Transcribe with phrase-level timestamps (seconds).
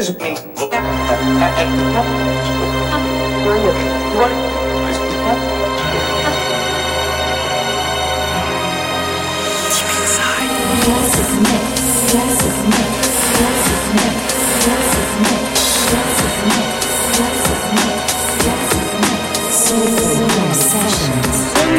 [0.00, 0.06] In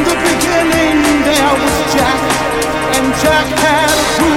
[0.04, 2.22] the beginning there was Jack,
[2.94, 4.31] and Jack had a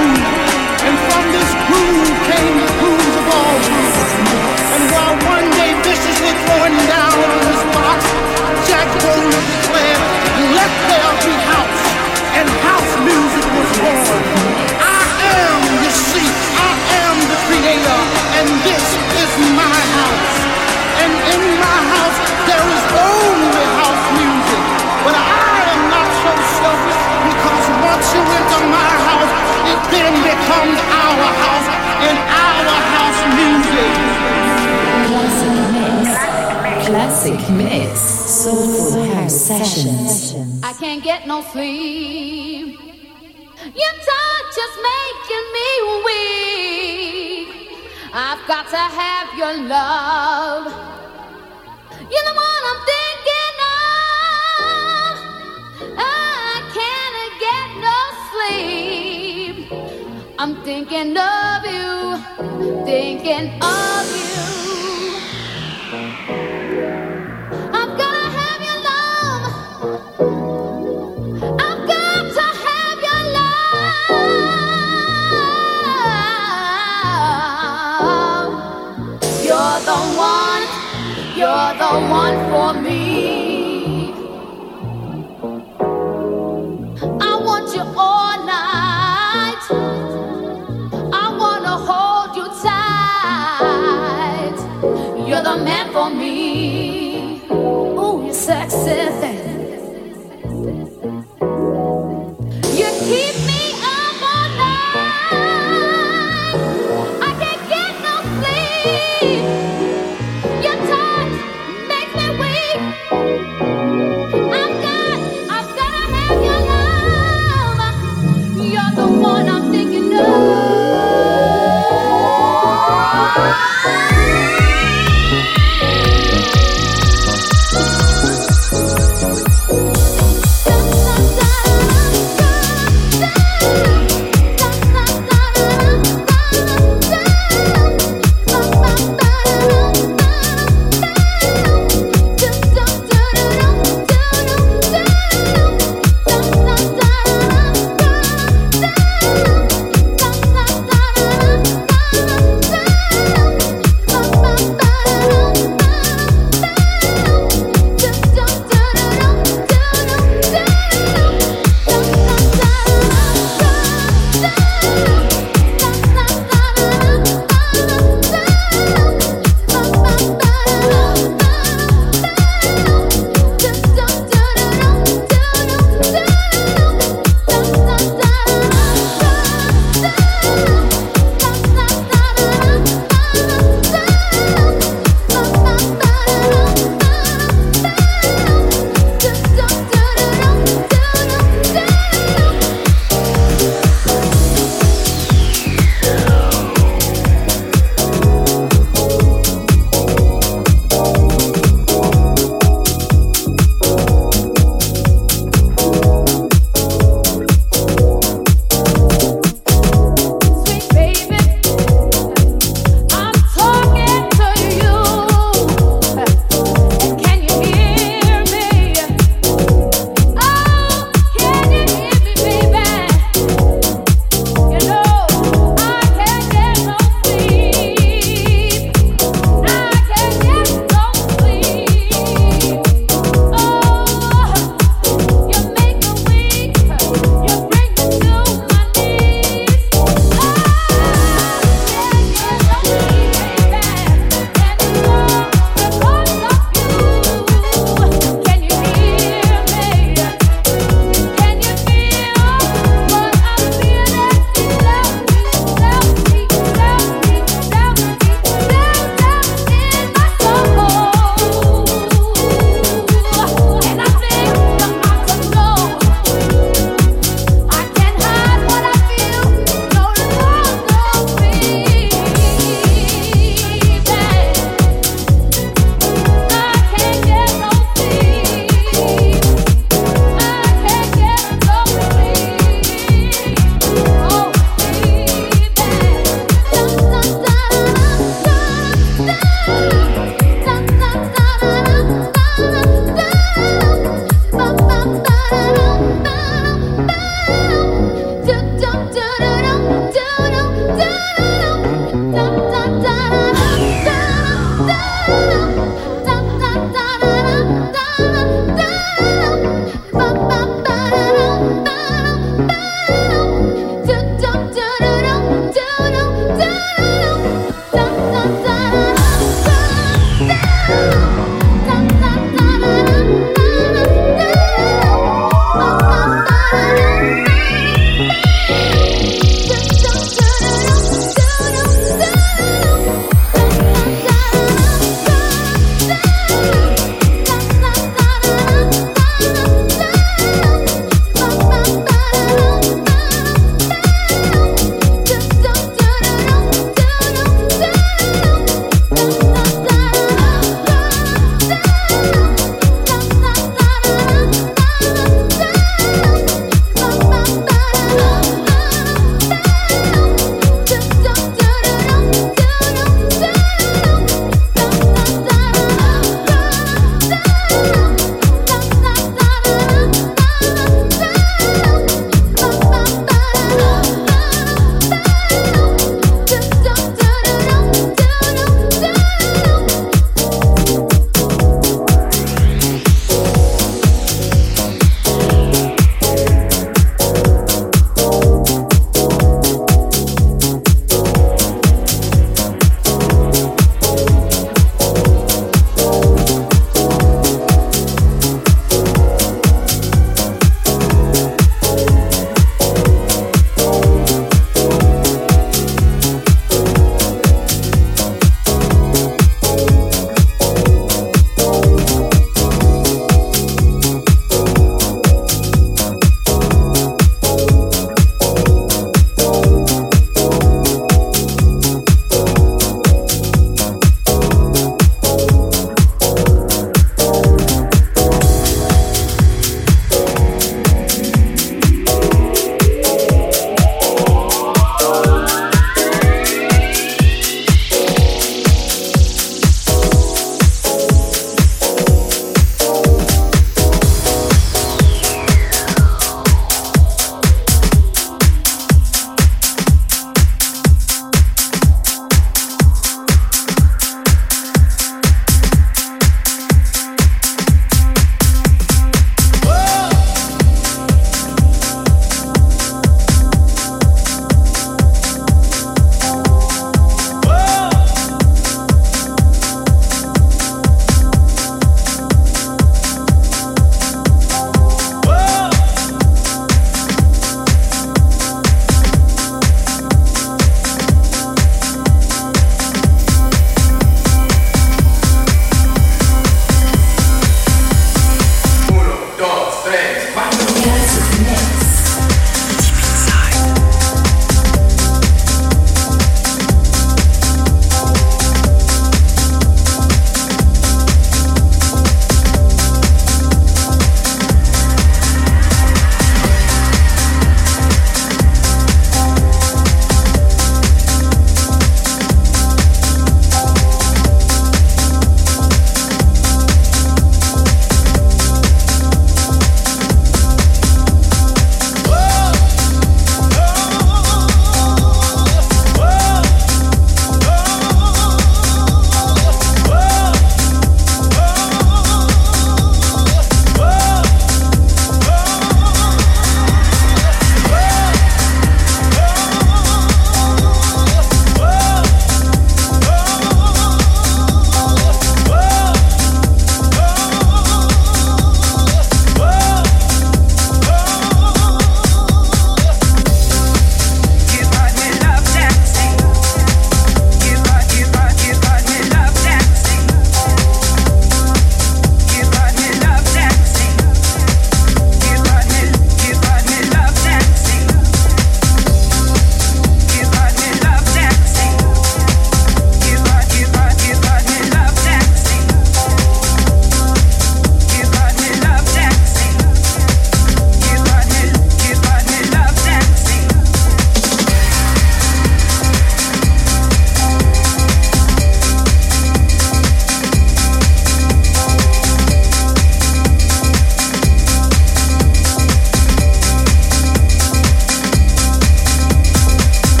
[37.26, 40.34] classic mix, soulful house sessions.
[40.62, 42.78] I can't get no sleep.
[43.82, 45.68] Your touch is making me
[46.06, 47.48] weak.
[48.12, 50.66] I've got to have your love.
[52.10, 55.14] You're the one I'm thinking of.
[55.98, 57.98] I can't get no
[58.30, 59.56] sleep.
[60.38, 63.85] I'm thinking of you, thinking of.
[81.90, 82.85] someone for me.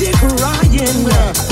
[0.00, 1.49] they're crying.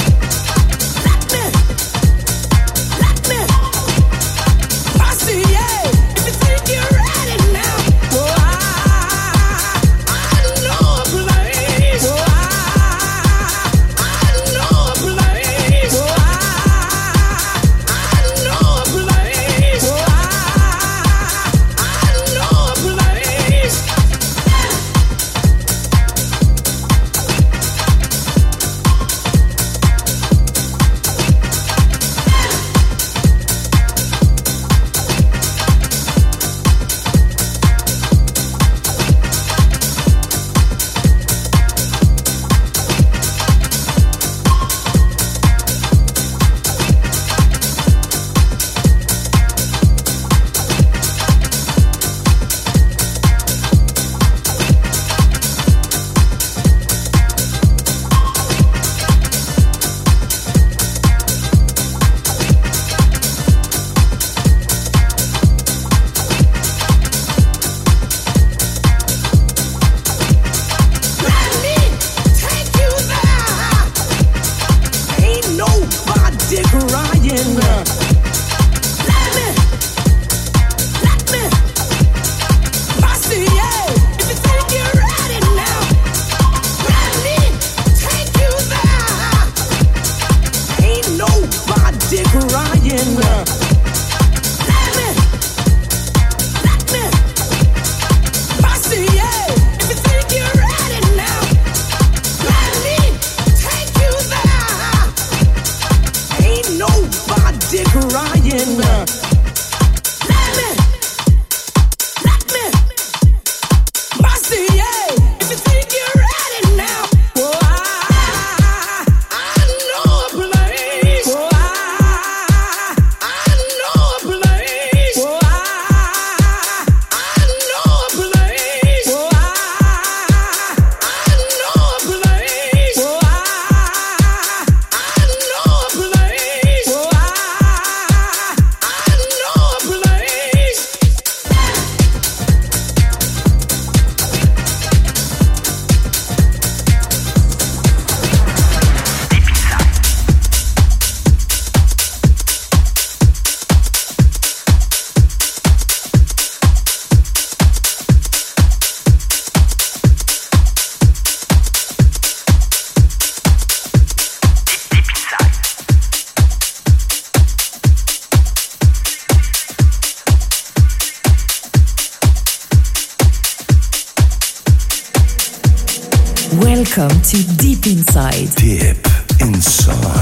[177.89, 178.55] Inside.
[178.55, 178.99] Deep
[179.41, 180.18] Inside.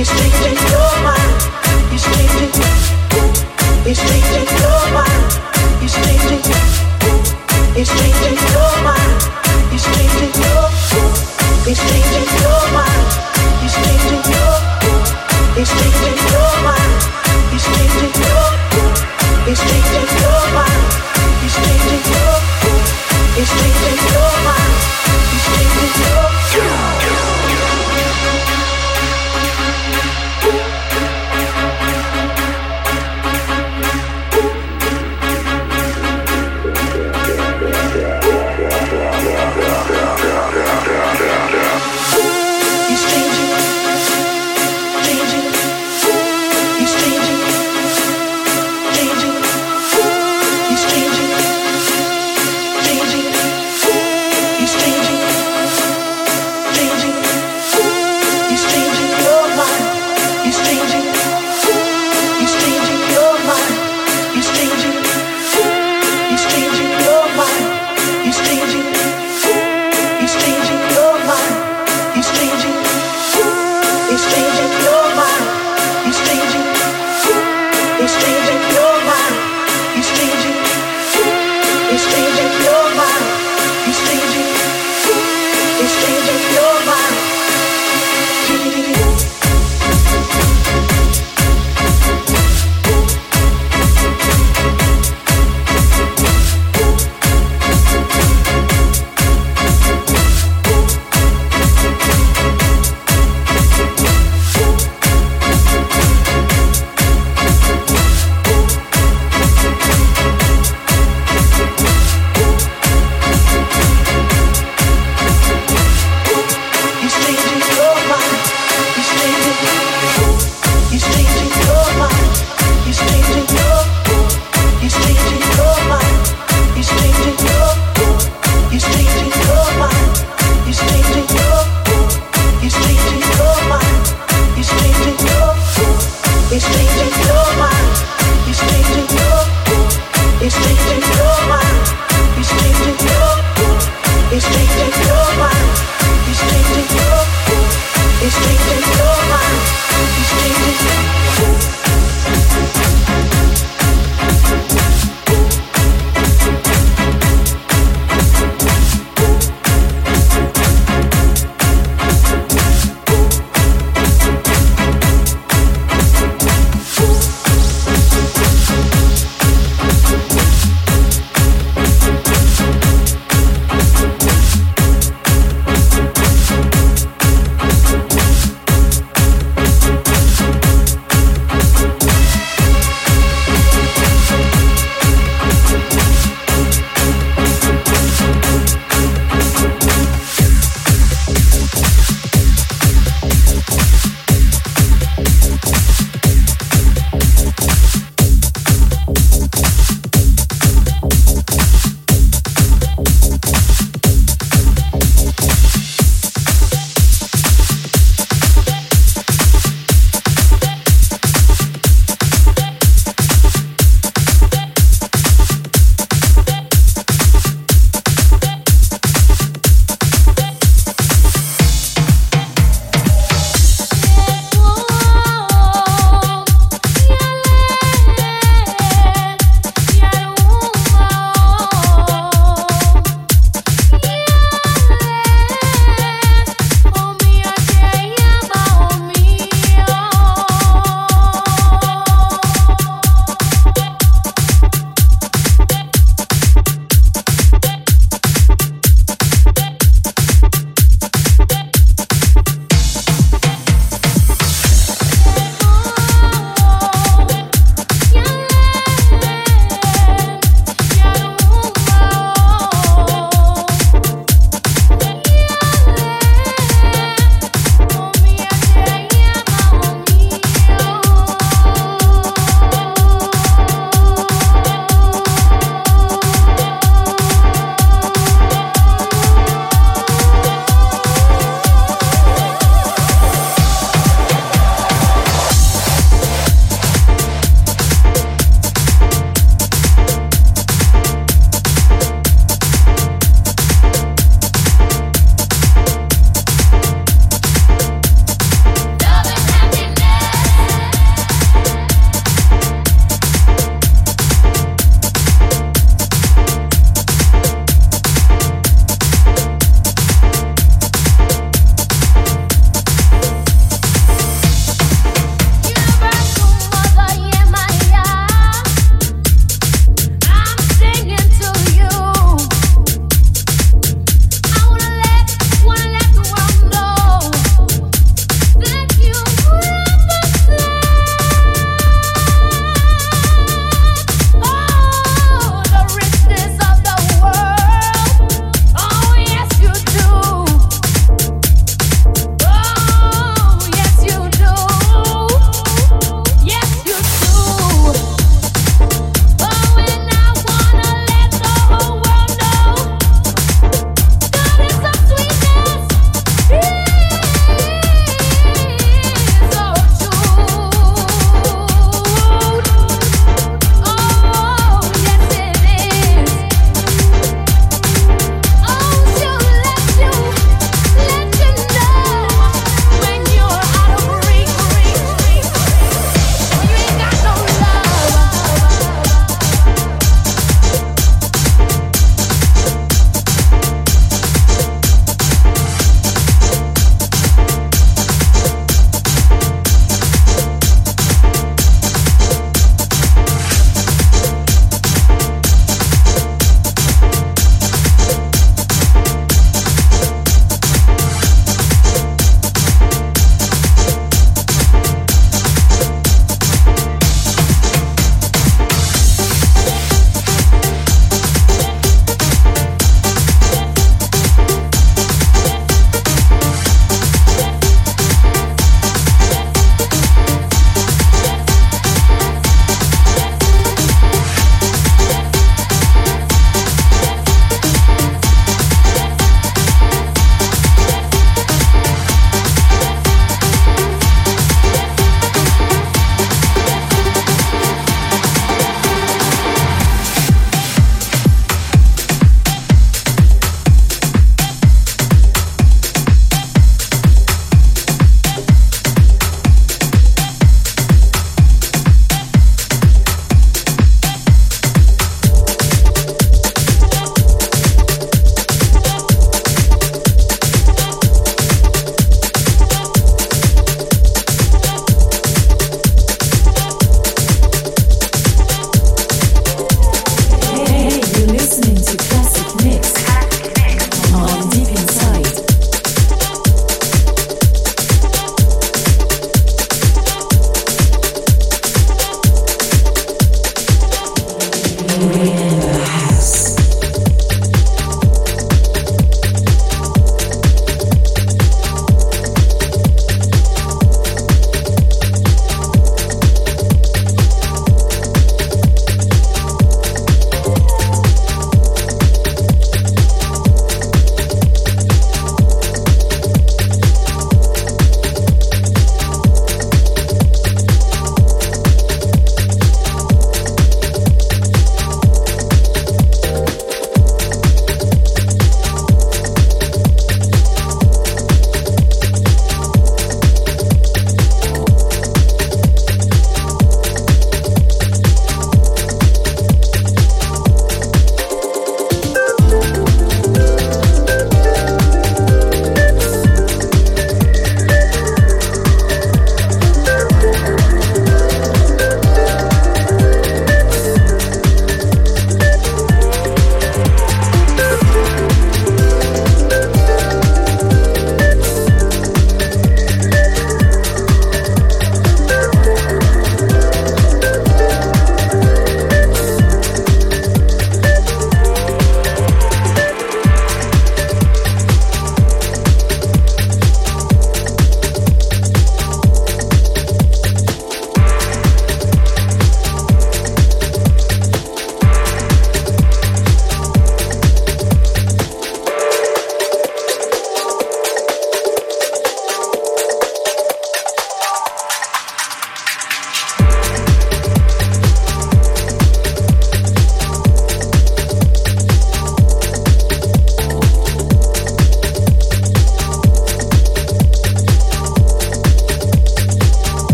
[0.00, 0.89] these streets, they.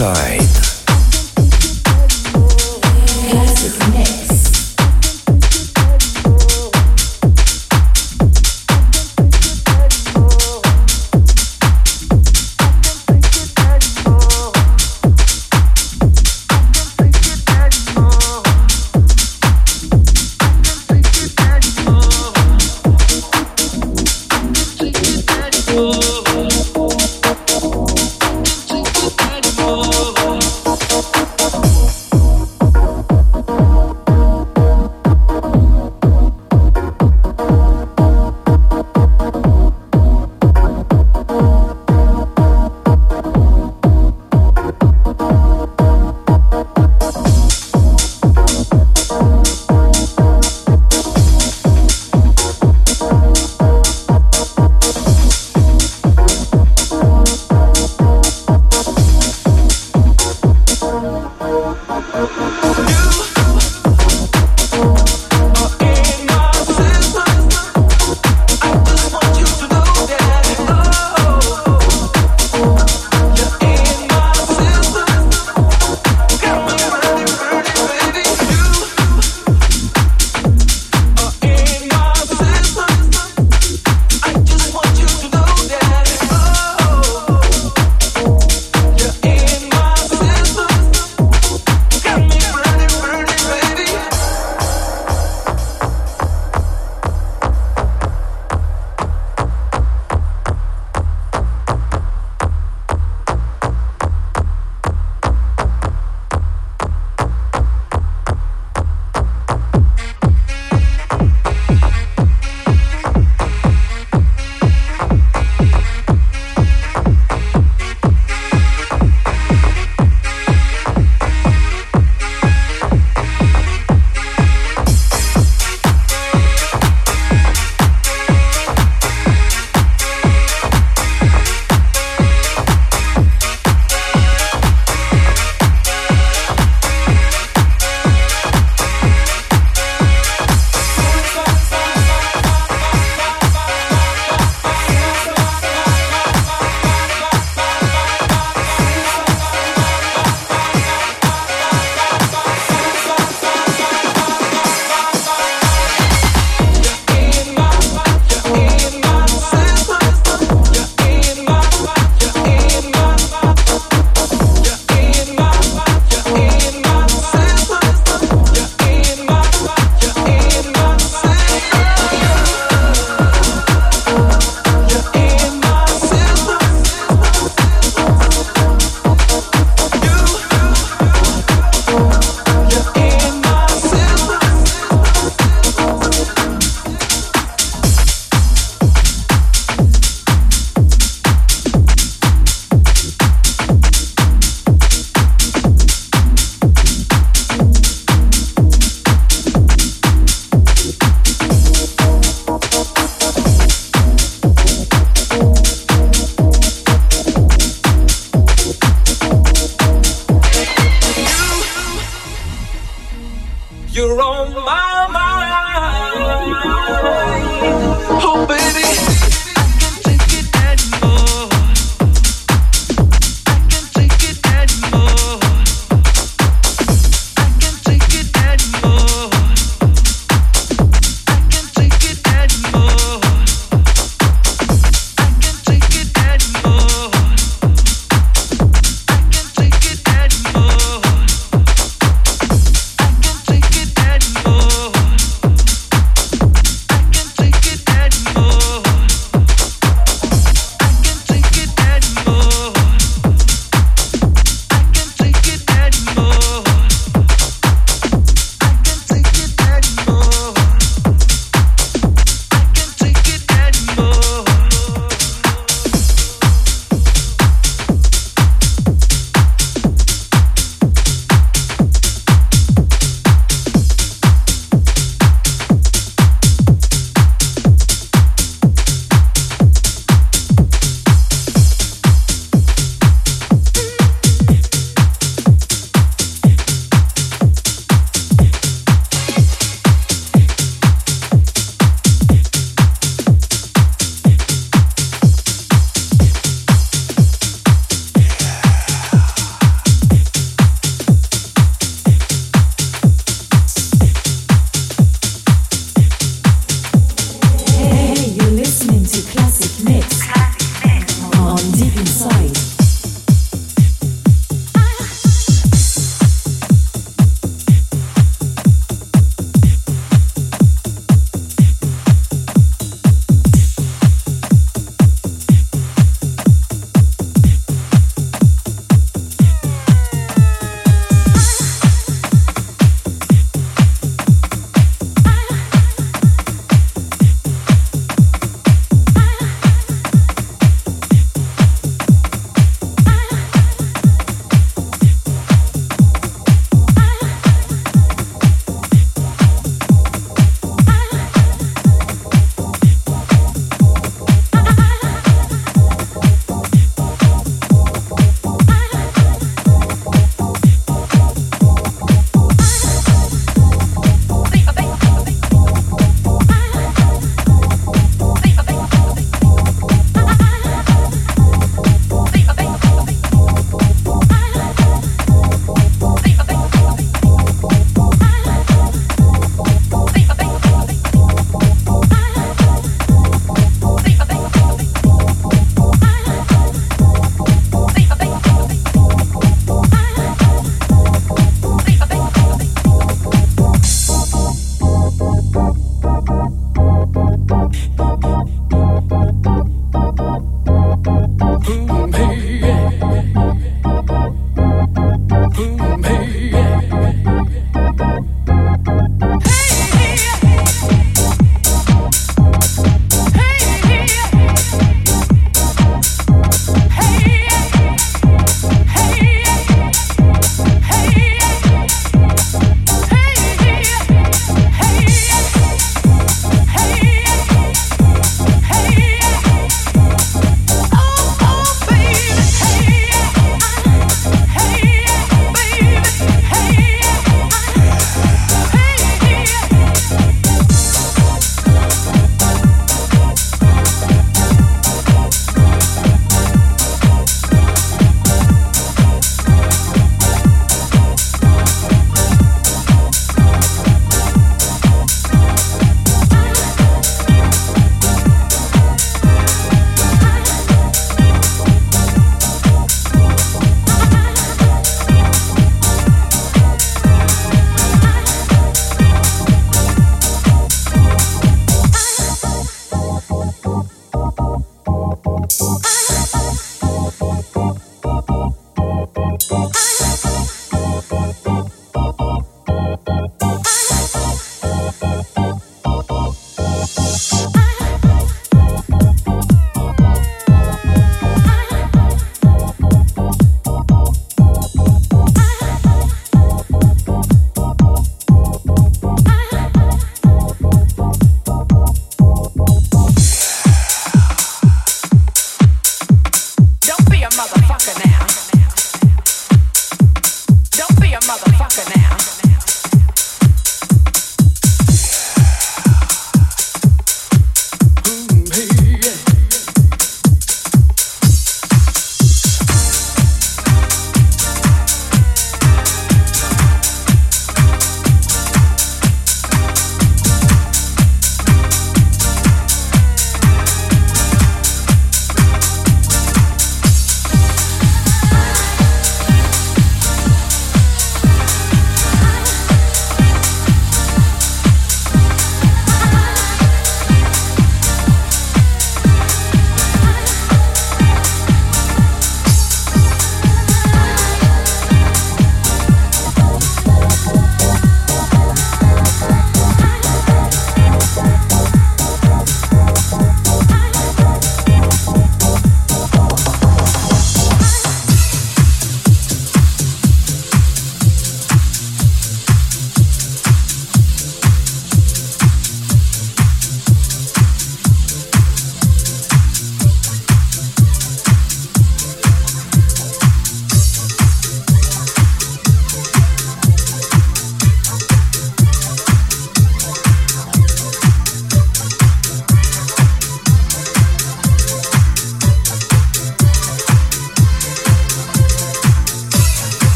[0.00, 0.69] side.